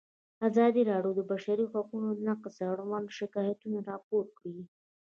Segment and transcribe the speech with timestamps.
[0.47, 4.63] ازادي راډیو د د بشري حقونو نقض اړوند شکایتونه راپور کړي.